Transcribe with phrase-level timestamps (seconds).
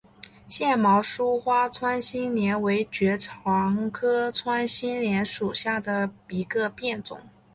[0.47, 7.21] 腺毛疏花穿心莲为爵床科穿心莲属下的一个变种。